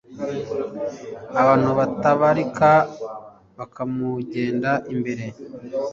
[1.41, 2.71] abantu batabarika
[3.57, 5.25] bakamugenda imbere